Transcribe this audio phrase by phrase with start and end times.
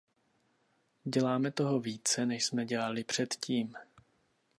[1.03, 3.75] Děláme toho více, než jsme dělali předtím.